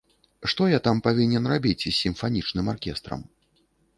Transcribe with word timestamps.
Што 0.51 0.63
я 0.69 0.79
там 0.87 1.01
павінен 1.07 1.43
рабіць 1.53 1.77
з 1.83 1.93
сімфанічным 1.99 2.71
аркестрам? 2.73 3.19